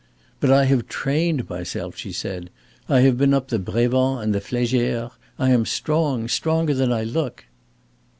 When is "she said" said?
1.95-2.49